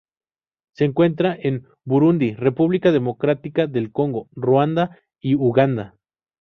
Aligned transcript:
Se 0.73 0.83
encuentra 0.83 1.37
en 1.39 1.67
Burundi, 1.85 2.33
República 2.33 2.91
Democrática 2.91 3.67
del 3.67 3.91
Congo, 3.91 4.29
Ruanda, 4.31 4.97
y 5.19 5.35
Uganda. 5.35 5.93